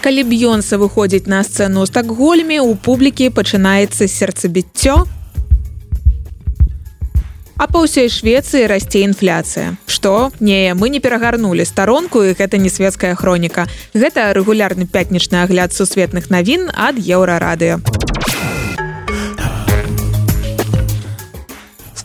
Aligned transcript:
калі 0.00 0.24
б'ёнса 0.24 0.80
выходзіць 0.80 1.28
на 1.28 1.44
сцэну 1.44 1.86
стакгольме 1.86 2.60
у 2.64 2.74
публікі 2.74 3.30
пачынаецца 3.30 4.08
сердцебіццё 4.08 5.04
а 7.60 7.68
па 7.68 7.84
ўсёй 7.84 8.08
швецыі 8.08 8.64
расце 8.72 9.04
інфляцыя. 9.04 9.76
Што? 9.84 10.32
Не 10.40 10.72
мы 10.72 10.88
не 10.88 10.96
перагарнули 11.04 11.68
старонку 11.68 12.24
і 12.24 12.32
гэта 12.32 12.56
не 12.56 12.72
светская 12.72 13.12
хроніка. 13.14 13.68
Гэта 13.92 14.32
рэгулярны 14.32 14.88
пятнічны 14.88 15.44
агляд 15.44 15.76
сусветных 15.76 16.32
навін 16.32 16.72
ад 16.72 16.96
еўрарадыо 16.96 17.84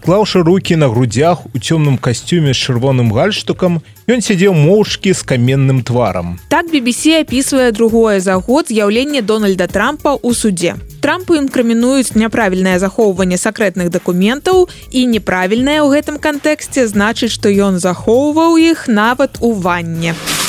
склаўшы 0.05 0.43
руки 0.43 0.75
на 0.75 0.87
грудях 0.87 1.47
у 1.55 1.57
цёмным 1.57 1.97
касцюме 1.97 2.53
з 2.53 2.61
чырвоным 2.61 3.09
гальштукам 3.09 3.81
ён 4.05 4.21
сядзеў 4.21 4.53
моўчкі 4.53 5.17
з 5.17 5.25
каменным 5.25 5.81
тварам. 5.81 6.37
Так 6.53 6.69
BBC 6.69 7.25
опісвае 7.25 7.71
другое 7.71 8.21
за 8.21 8.37
год 8.37 8.69
з'яўленне 8.69 9.25
дональда 9.25 9.65
трампа 9.65 10.13
у 10.21 10.33
суде 10.37 10.77
трампу 11.01 11.33
інкрымінуюць 11.41 12.13
няправільнае 12.13 12.77
захоўванне 12.77 13.41
сакрэтных 13.41 13.89
дакументаў 13.89 14.69
і 14.93 15.09
неправільнае 15.09 15.81
ў 15.81 15.97
гэтым 15.97 16.21
кантэксце 16.21 16.85
значыць 16.85 17.33
што 17.33 17.49
ён 17.49 17.81
захоўваў 17.81 18.61
іх 18.61 18.85
нават 18.85 19.41
у 19.41 19.57
ванне. 19.57 20.13
у 20.13 20.44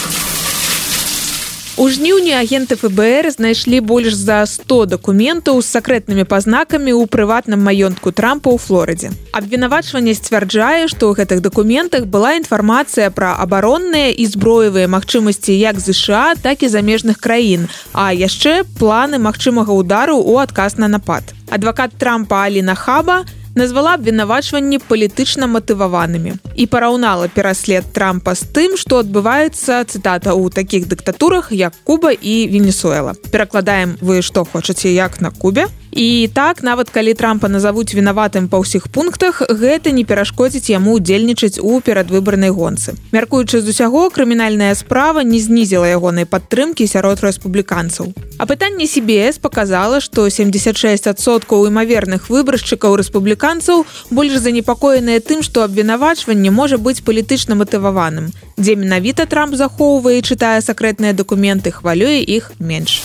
У 1.79 1.91
жніўні 1.93 2.33
агенты 2.33 2.73
ФБР 2.73 3.27
знайшлі 3.37 3.81
больш 3.85 4.15
за 4.17 4.47
100 4.49 4.97
дакументаў 4.97 5.61
з 5.61 5.69
сакрэтнымі 5.77 6.25
пазнакамі 6.25 6.89
ў 6.97 7.05
прыватным 7.05 7.61
маёнтку 7.61 8.17
трампа 8.17 8.49
ў 8.49 8.57
флорыдзе. 8.57 9.13
Абвінавачванне 9.37 10.17
сцвярджае, 10.17 10.89
што 10.89 11.13
ў 11.13 11.21
гэтых 11.21 11.45
дакументах 11.45 12.09
была 12.09 12.33
інфармацыя 12.41 13.13
пра 13.13 13.37
абаронныя 13.45 14.09
і 14.09 14.25
зброевыя 14.25 14.89
магчымасці 14.89 15.53
як 15.53 15.77
ЗША, 15.77 16.41
так 16.41 16.65
і 16.65 16.73
замежных 16.73 17.21
краін, 17.21 17.69
а 17.93 18.09
яшчэ 18.17 18.65
планы 18.81 19.21
магчымага 19.21 19.77
ўдару 19.77 20.17
ў 20.17 20.49
адказ 20.49 20.81
на 20.81 20.89
напад. 20.89 21.37
Адвакат 21.53 21.93
трампа 22.01 22.49
Аліна 22.49 22.73
Хаба, 22.73 23.29
назвала 23.57 23.97
абвінавачванні 23.97 24.79
палітычна 24.79 25.49
матываванымі 25.49 26.37
і 26.55 26.65
параўнала 26.69 27.29
пераслед 27.33 27.89
трампа 27.97 28.37
з 28.37 28.45
тым 28.53 28.77
што 28.77 29.01
адбываецца 29.01 29.83
цытата 29.89 30.37
ў 30.37 30.53
такіх 30.53 30.85
дыктатурах 30.93 31.51
як 31.57 31.73
куба 31.89 32.13
і 32.13 32.37
венесуэла 32.53 33.17
перакладаем 33.33 33.97
вы 34.05 34.21
што 34.21 34.45
хочаце 34.45 34.93
як 34.93 35.21
на 35.25 35.33
кубе 35.33 35.67
І 35.97 36.29
так 36.35 36.63
нават 36.63 36.91
калі 36.93 37.15
трампа 37.17 37.49
назавуць 37.49 37.97
вінаватым 37.97 38.51
па 38.53 38.61
ўсіх 38.61 38.93
пунктах 38.93 39.41
гэта 39.49 39.97
не 39.97 40.05
перашкодзіць 40.05 40.69
яму 40.69 41.01
удзельнічаць 41.01 41.57
у 41.57 41.81
перадвыбарнай 41.81 42.53
гонцы. 42.53 42.93
Мяркуючы 43.17 43.65
з 43.65 43.73
усяго 43.73 44.03
крымінальная 44.13 44.77
справа 44.77 45.25
не 45.25 45.41
знізіла 45.41 45.89
ягонай 45.89 46.29
падтрымкі 46.29 46.85
сярод 46.85 47.25
рэспубліканцаў. 47.25 48.13
А 48.37 48.45
пытанне 48.45 48.85
CBS 48.85 49.41
показала 49.41 50.05
што 50.05 50.29
76соткаў 50.29 51.65
імаверных 51.73 52.29
выбаршчыкаў 52.29 53.01
рэспубліканцаў 53.01 53.89
больш 54.11 54.37
занепакоеныя 54.37 55.25
тым 55.25 55.41
што 55.41 55.65
абвінавачванне 55.65 56.53
можа 56.53 56.77
быць 56.77 57.01
палітычна 57.01 57.57
матываваным. 57.57 58.37
Дзе 58.61 58.77
менавіта 58.77 59.25
трамп 59.25 59.57
захоўвае 59.57 60.21
чытае 60.21 60.61
сакрэтныя 60.61 61.17
дакументы 61.17 61.73
хвалюе 61.73 62.21
іх 62.21 62.53
менш 62.61 63.01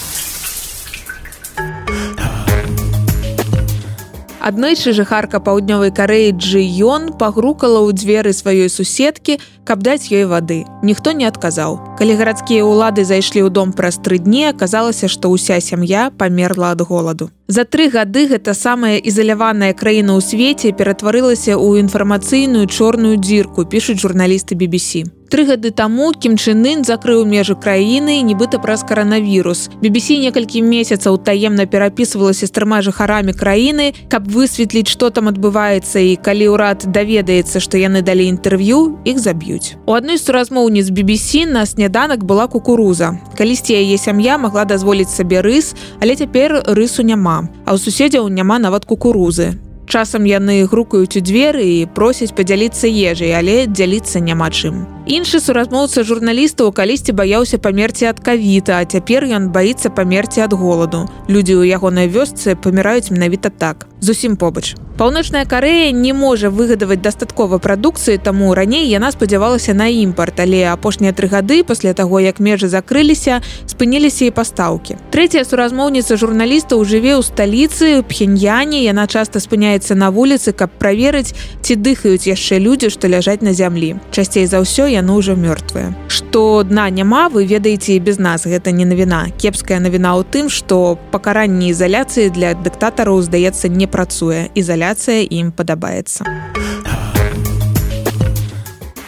Аднойчы 4.42 4.90
жыхарка 4.98 5.38
паўднёвай 5.38 5.92
карэі 5.94 6.34
Джыён 6.34 7.14
пагрукала 7.14 7.86
ў 7.86 7.94
дзверы 7.94 8.34
сваёй 8.34 8.74
суседкі, 8.74 9.38
каб 9.62 9.86
даць 9.86 10.10
ёй 10.10 10.26
вады. 10.26 10.66
Ніхто 10.82 11.14
не 11.14 11.30
адказаў. 11.30 11.78
Калі 12.02 12.18
гарадскія 12.18 12.66
ўлады 12.66 13.06
зайшлі 13.06 13.46
ў 13.46 13.54
дом 13.54 13.70
праз 13.70 14.02
тры 14.02 14.18
дні, 14.18 14.50
аказалася, 14.50 15.06
што 15.06 15.30
ўся 15.30 15.62
сям'я 15.62 16.10
памерла 16.10 16.74
ад 16.74 16.82
голаду. 16.82 17.30
За 17.46 17.70
тры 17.70 17.86
гады 17.94 18.26
гэта 18.34 18.58
самая 18.58 18.98
ізаляваная 18.98 19.78
краіна 19.78 20.18
ў 20.18 20.26
свеце 20.26 20.74
ператварылася 20.74 21.54
ў 21.54 21.86
інфармацыйную 21.86 22.66
чорную 22.66 23.22
дзірку, 23.22 23.70
пішуць 23.70 24.02
журналісты 24.02 24.58
BBC. 24.58 25.06
Тры 25.32 25.46
гады 25.48 25.70
таму 25.72 26.10
кімчынын 26.12 26.82
закрыў 26.84 27.22
межы 27.24 27.56
краіны 27.56 28.18
нібыта 28.28 28.60
праз 28.60 28.82
каранавірус. 28.84 29.70
BBC 29.80 30.20
некалькі 30.20 30.60
месяцаў 30.60 31.16
таемна 31.24 31.64
перапісвалася 31.72 32.50
з 32.50 32.52
трыма 32.52 32.82
жыхарамі 32.84 33.32
краіны, 33.32 33.96
каб 34.12 34.28
высветліць, 34.28 34.92
што 34.92 35.08
там 35.08 35.32
адбываецца 35.32 36.04
і 36.04 36.20
калі 36.20 36.52
ўрад 36.52 36.84
даведаецца, 36.84 37.64
што 37.64 37.80
яны 37.80 38.04
далі 38.04 38.28
інтэрв'ю, 38.28 39.00
іх 39.08 39.24
заб'юць. 39.24 39.80
У 39.88 39.96
адной 39.96 40.20
з 40.20 40.28
суразмоўніц 40.28 40.92
BBC 40.92 41.48
на 41.48 41.64
сняданак 41.64 42.28
была 42.28 42.52
кукуруза. 42.52 43.16
Калісьці 43.40 43.72
яе 43.72 43.96
сям'я 43.96 44.36
магла 44.36 44.68
дазволіць 44.68 45.16
сабе 45.16 45.40
рыс, 45.40 45.72
але 46.04 46.20
цяпер 46.20 46.60
рысу 46.76 47.08
няма. 47.08 47.48
А 47.64 47.72
ў 47.72 47.80
суседзяў 47.80 48.28
няма 48.28 48.60
нават 48.60 48.84
кукурузы. 48.84 49.56
Часам 49.92 50.24
яны 50.24 50.64
грукаюць 50.72 51.20
у 51.20 51.22
дзверы 51.28 51.66
і 51.68 51.80
просяць 51.92 52.32
падзяліцца 52.32 52.88
ежай, 52.88 53.36
але 53.36 53.68
дзяліцца 53.68 54.24
няма 54.24 54.48
чым. 54.48 54.88
Іншы 55.04 55.42
суразмоўца 55.44 56.06
журналістаў 56.08 56.72
калісьці 56.72 57.12
баяўся 57.12 57.60
памерці 57.60 58.08
ад 58.08 58.24
кавіта, 58.24 58.80
а 58.80 58.88
цяпер 58.88 59.28
ён 59.28 59.52
баіцца 59.52 59.92
памерці 59.92 60.48
ад 60.48 60.56
голаду. 60.56 61.12
Людзі 61.28 61.60
ў 61.60 61.76
ягонай 61.76 62.08
вёсцы 62.08 62.56
паміраюць 62.56 63.12
менавіта 63.12 63.52
так. 63.52 63.84
Зусім 64.00 64.40
побач. 64.40 64.80
Паўночная 65.02 65.46
карея 65.46 65.92
не 65.92 66.14
можа 66.14 66.52
выгадаваць 66.54 67.02
дастаткова 67.02 67.58
прадукцыі, 67.58 68.20
таму 68.22 68.54
раней 68.54 68.86
яна 68.86 69.10
спадзявалася 69.10 69.74
на 69.74 69.88
імпарт, 69.90 70.38
але 70.46 70.70
апошнія 70.70 71.10
тры 71.10 71.26
гады 71.26 71.64
пасля 71.66 71.96
таго, 71.98 72.20
як 72.22 72.38
межы 72.38 72.70
закрыліся, 72.70 73.42
спыніліся 73.66 74.30
і 74.30 74.36
пастаўкі. 74.38 75.02
Трэцяя 75.10 75.42
суразмоўніца 75.42 76.22
журналістаў 76.22 76.86
жыве 76.86 77.18
ў 77.18 77.26
сталіцы 77.26 78.06
пхеньяне, 78.06 78.86
яна 78.86 79.10
часта 79.10 79.42
спыняецца 79.42 79.98
на 79.98 80.14
вуліцы, 80.14 80.54
каб 80.54 80.70
праверыць, 80.78 81.34
ці 81.66 81.82
дыхаюць 81.82 82.30
яшчэ 82.30 82.62
людзі, 82.62 82.94
што 82.94 83.10
ляжаць 83.10 83.42
на 83.42 83.58
зямлі. 83.58 83.98
Часцей 84.14 84.46
за 84.46 84.62
ўсё 84.62 84.86
яны 84.86 85.18
ўжо 85.18 85.34
мёртвыя 85.34 85.98
што 86.32 86.64
дна 86.64 86.90
няма 86.90 87.28
вы 87.28 87.44
ведаеце 87.44 88.00
без 88.00 88.16
нас. 88.18 88.48
Гэта 88.48 88.72
не 88.72 88.86
навіна. 88.88 89.36
Кепская 89.36 89.84
навіна 89.84 90.16
ў 90.16 90.24
тым 90.24 90.48
што 90.48 90.96
пакаранне 91.12 91.76
ізаляцыі 91.76 92.32
для 92.32 92.56
дыктатараў 92.56 93.20
здаецца 93.20 93.68
не 93.68 93.84
працуе. 93.84 94.48
Ізаляцыя 94.56 95.28
ім 95.28 95.52
падабаецца. 95.52 96.24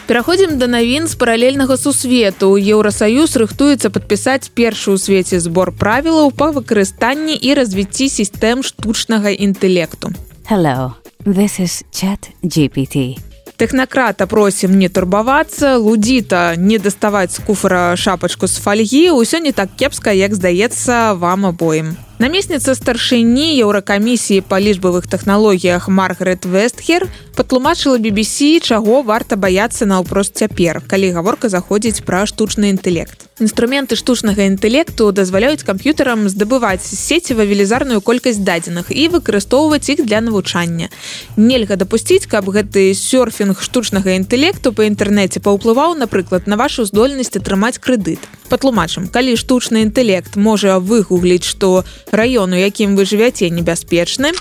Пераходзім 0.04 0.60
да 0.60 0.68
навін 0.68 1.08
з 1.08 1.16
паралельнага 1.16 1.80
сусвету. 1.80 2.60
Еўросаюз 2.60 3.40
рыхтуецца 3.40 3.88
падпісаць 3.88 4.52
першы 4.52 4.92
ў 4.92 5.00
свеце 5.00 5.40
збор 5.40 5.72
правілаў 5.72 6.28
па 6.28 6.52
выкарыстанні 6.52 7.40
і 7.40 7.56
развіцці 7.56 8.12
сістэм 8.12 8.60
штучнага 8.60 9.32
інтэлекту. 9.32 10.12
Hello, 10.44 11.00
this 11.24 11.56
is 11.56 11.88
chat 11.88 12.36
GPT 12.44 13.16
тэхнакрата 13.56 14.26
просім 14.26 14.78
не 14.78 14.88
турбавацца 14.88 15.76
лудзіта 15.78 16.56
не 16.56 16.78
даставаць 16.78 17.34
з 17.36 17.42
куфара 17.46 17.96
шапачку 17.96 18.46
з 18.46 18.58
фальгі 18.58 19.04
ўсё 19.14 19.38
не 19.38 19.52
так 19.52 19.70
кепска 19.78 20.10
як 20.10 20.34
здаецца 20.34 21.14
вам 21.14 21.46
абоім 21.46 21.94
намесніца 22.24 22.72
старшыні 22.72 23.48
еўракамісіі 23.60 24.44
па 24.48 24.56
лічбавых 24.56 25.04
тэхналогіях 25.12 25.90
маргарет 25.92 26.48
вестхер 26.48 27.04
патлумачыла 27.36 28.00
BBC 28.00 28.64
чаго 28.64 29.02
варта 29.10 29.36
баяцца 29.36 29.84
наўпрост 29.84 30.32
цяпер 30.40 30.80
калі 30.88 31.12
гаворка 31.20 31.52
заходзіць 31.52 32.00
пра 32.08 32.24
штучны 32.24 32.72
інтэлект 32.72 33.28
Інструменты 33.40 33.96
штучнага 33.98 34.46
інтэлекту 34.46 35.10
дазваляюць 35.10 35.66
камп'ютарам 35.66 36.28
здабываць 36.30 36.86
сеціва 36.86 37.42
велізарную 37.42 37.98
колькасць 37.98 38.38
дадзеных 38.38 38.94
і 38.94 39.08
выкарыстоўваць 39.10 39.90
іх 39.90 40.06
для 40.06 40.20
навучання. 40.22 40.86
Нельга 41.34 41.74
дапусціць, 41.74 42.30
каб 42.30 42.46
гэты 42.54 42.94
сёрфінг 42.94 43.58
штучнага 43.58 44.14
інтэлекту 44.14 44.70
па 44.70 44.86
інтэрнэце 44.86 45.42
паўплываў, 45.42 45.98
напрыклад, 45.98 46.46
на 46.46 46.54
вашу 46.54 46.86
здольнасць 46.86 47.34
атрымаць 47.34 47.82
крэдыт. 47.82 48.22
Патлумачым, 48.48 49.08
калі 49.08 49.36
штучны 49.40 49.82
інтэлект 49.86 50.36
можа 50.36 50.78
выгугліць, 50.78 51.44
што 51.44 51.84
раёну, 52.12 52.54
якім 52.54 52.96
вы 52.96 53.04
жывяце 53.08 53.50
небяспечны, 53.50 54.32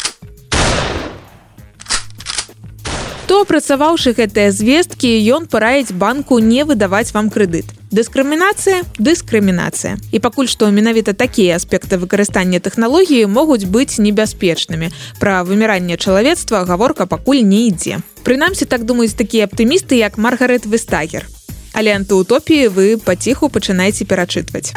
то 3.33 3.41
апрацаваўшы 3.41 4.13
гэтыя 4.13 4.51
звесткі, 4.53 5.09
ён 5.33 5.47
параіць 5.49 5.89
банку 5.89 6.37
не 6.37 6.61
выдаваць 6.69 7.17
вам 7.17 7.33
крэдыт. 7.33 7.65
Дыскрымінацыя 7.89 8.85
дыскрымінацыя. 9.01 9.97
І 10.13 10.21
пакуль 10.21 10.45
што 10.45 10.69
менавіта 10.69 11.17
такія 11.17 11.57
аспекты 11.57 11.97
выкарыстання 11.97 12.61
тэхналогіі 12.61 13.25
могуць 13.25 13.65
быць 13.65 13.97
небяспечнымі. 13.97 14.93
Пра 15.17 15.41
выміранне 15.49 15.97
чалавецтва 15.97 16.61
гаворка 16.69 17.09
пакуль 17.09 17.41
не 17.41 17.73
ідзе. 17.73 18.05
Прынамсі 18.21 18.69
так 18.69 18.85
думаюць 18.85 19.17
такія 19.17 19.49
аптымісты 19.49 19.97
як 19.97 20.21
маргарет 20.21 20.69
выстагер 20.69 21.25
але 21.73 21.93
антыутопіі 21.99 22.67
вы 22.77 22.87
паціху 22.97 23.49
пачынаеце 23.49 24.05
перачытваць 24.05 24.69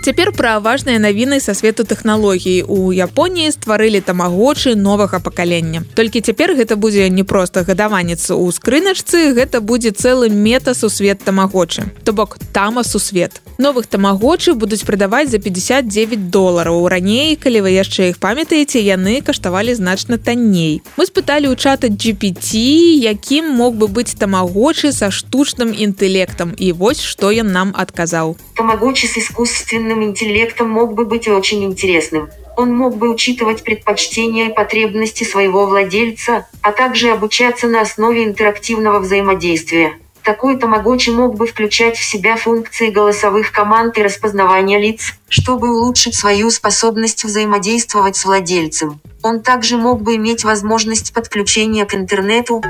цяпер 0.00 0.32
пра 0.32 0.58
важныя 0.64 0.98
навіны 0.98 1.40
са 1.44 1.52
свету 1.54 1.84
тэхналогій 1.84 2.64
у 2.64 2.92
Японіі 2.92 3.52
стварылі 3.52 4.00
тамагочы 4.00 4.74
новага 4.74 5.20
пакалення. 5.20 5.84
Толькі 5.94 6.24
цяпер 6.24 6.56
гэта 6.56 6.76
будзе 6.76 7.08
не 7.10 7.24
проста 7.24 7.64
гадаванец. 7.68 8.30
У 8.30 8.48
скрыначцы 8.48 9.36
гэта 9.36 9.60
будзе 9.60 9.92
цэлы 9.92 10.32
мета 10.32 10.74
сусвет 10.74 11.20
тамагочы. 11.24 11.84
То 12.04 12.12
бок 12.12 12.38
тама 12.52 12.82
сусвет 12.84 13.42
новых 13.60 13.86
тамагочы 13.86 14.54
будуць 14.54 14.82
прадаваць 14.88 15.28
за 15.28 15.38
59 15.38 16.30
долараў. 16.30 16.88
Раней 16.88 17.36
калі 17.36 17.68
вы 17.68 17.76
яшчэ 17.76 18.10
іх 18.10 18.18
памятаеце 18.18 18.80
яны 18.80 19.20
каштавалі 19.20 19.76
значна 19.76 20.16
танней. 20.16 20.80
Мы 20.96 21.04
спыталі 21.06 21.52
ў 21.52 21.56
чата 21.60 21.92
GPT 21.92 22.56
якім 23.04 23.52
мог 23.60 23.76
бы 23.76 23.86
быць 23.86 24.16
тамагочы 24.16 24.92
са 24.96 25.12
штучным 25.12 25.76
інтэлектам. 25.76 26.56
І 26.56 26.72
вось 26.72 27.04
што 27.04 27.28
ён 27.30 27.52
нам 27.52 27.76
адказаў. 27.76 28.40
Тамагочы 28.56 29.06
с 29.06 29.20
искусственным 29.20 29.89
интеллектом 30.04 30.70
мог 30.70 30.94
бы 30.94 31.04
быть 31.04 31.28
очень 31.28 31.64
интересным 31.64 32.30
он 32.60 32.74
мог 32.74 32.96
бы 32.96 33.10
учитывать 33.10 33.64
предпочтения 33.64 34.48
и 34.48 34.52
потребности 34.52 35.24
своего 35.24 35.66
владельца, 35.66 36.46
а 36.62 36.72
также 36.72 37.10
обучаться 37.10 37.68
на 37.68 37.80
основе 37.80 38.24
интерактивного 38.24 38.98
взаимодействия. 38.98 39.94
Такой 40.22 40.58
тамагочи 40.58 41.08
мог 41.08 41.36
бы 41.36 41.46
включать 41.46 41.96
в 41.96 42.04
себя 42.04 42.36
функции 42.36 42.90
голосовых 42.90 43.52
команд 43.52 43.96
и 43.96 44.02
распознавания 44.02 44.78
лиц, 44.78 45.14
чтобы 45.28 45.74
улучшить 45.74 46.14
свою 46.14 46.50
способность 46.50 47.24
взаимодействовать 47.24 48.16
с 48.16 48.26
владельцем. 48.26 49.00
Он 49.22 49.40
также 49.40 49.78
мог 49.78 50.02
бы 50.02 50.16
иметь 50.16 50.44
возможность 50.44 51.14
подключения 51.14 51.86
к 51.86 51.94
интернету, 51.94 52.62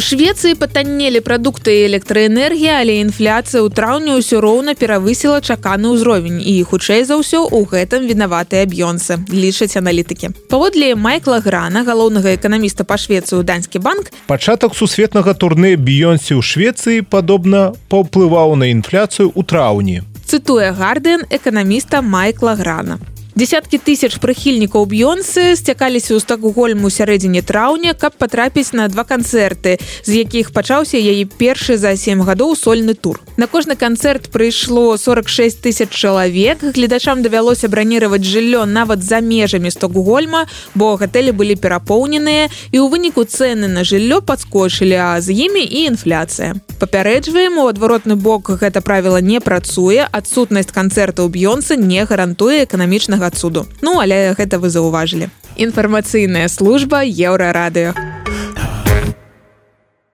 У 0.00 0.02
Швецыі 0.02 0.56
патаннелі 0.56 1.20
прадукты 1.20 1.72
электраэнергія, 1.84 2.80
але 2.80 3.04
інфляцыя 3.04 3.60
ў 3.60 3.68
траўні 3.68 4.16
ўсё 4.16 4.40
роўна 4.40 4.72
перавысіла 4.72 5.44
чаканы 5.44 5.92
ўзровень 5.92 6.40
і 6.40 6.54
хутчэй 6.64 7.04
за 7.04 7.20
ўсё 7.20 7.44
у 7.44 7.60
гэтым 7.68 8.08
вінаватыя 8.08 8.64
аб'ёнцы 8.64 9.20
лічаць 9.28 9.76
аналітыкі. 9.76 10.32
Паводле 10.48 10.96
майкла 10.96 11.44
грана 11.44 11.84
галоўнага 11.84 12.32
эканаміста 12.32 12.88
па 12.88 12.96
швецыю 12.96 13.44
данскі 13.44 13.84
банк 13.84 14.08
пачатак 14.24 14.72
сусветнага 14.72 15.36
турнэ 15.36 15.76
біёнсі 15.76 16.32
ў 16.32 16.40
швецыі 16.40 17.04
падобна 17.04 17.76
паўплываў 17.92 18.56
на 18.56 18.72
інфляцыю 18.72 19.28
ў 19.36 19.44
траўні 19.44 20.00
цытуе 20.24 20.72
гарден 20.72 21.28
эканаміста 21.28 22.00
майкла 22.00 22.54
грана 22.54 22.96
Десяткі 23.38 23.78
тысяч 23.78 24.18
прыхільнікаў 24.18 24.90
б'ёнсы 24.90 25.54
сцякаліся 25.54 26.18
ў 26.18 26.20
стакгольму 26.20 26.90
сярэдзіне 26.90 27.46
траўня, 27.46 27.94
каб 27.94 28.18
патрапіць 28.18 28.74
на 28.74 28.90
два 28.90 29.06
канцэрты, 29.06 29.78
з 30.02 30.10
якіх 30.26 30.50
пачаўся 30.50 30.98
яе 30.98 31.22
першы 31.24 31.78
за 31.78 31.94
сем 31.94 32.26
гадоў 32.26 32.58
сольны 32.58 32.98
тур. 32.98 33.22
На 33.38 33.46
кожны 33.46 33.78
канцэрт 33.78 34.34
прыйшло 34.34 34.98
46 34.98 35.62
тысяч 35.62 35.94
чалавек. 35.94 36.58
Гледачам 36.74 37.22
давялося 37.22 37.70
браніраваць 37.70 38.26
жыллё 38.26 38.66
нават 38.66 39.06
за 39.06 39.22
межамі 39.22 39.70
стокгольма, 39.70 40.50
бо 40.74 40.98
гатэлі 40.98 41.30
былі 41.30 41.54
перапоўненыя 41.54 42.50
і 42.74 42.76
ў 42.82 42.86
выніку 42.90 43.22
цэны 43.22 43.70
на 43.70 43.86
жыллё 43.86 44.26
падскочылі, 44.26 44.98
а 44.98 45.20
з 45.22 45.30
імі 45.30 45.62
і 45.62 45.86
інфляцыя. 45.94 46.58
Папярэджваем 46.80 47.58
у 47.60 47.66
адваротны 47.68 48.16
бок 48.16 48.48
гэта 48.56 48.80
правіла 48.80 49.20
не 49.20 49.36
працуе, 49.44 50.00
адсутнасць 50.00 50.72
канцэртаў 50.72 51.28
б'ёнцы 51.28 51.76
не 51.76 52.06
гарантуе 52.08 52.64
эканамічнага 52.64 53.28
цуду. 53.36 53.66
Ну 53.84 54.00
але 54.00 54.32
гэта 54.32 54.56
вы 54.56 54.72
заўважылі. 54.72 55.28
Інфармацыйная 55.60 56.48
служба 56.48 57.04
еўрарадыё. 57.04 58.09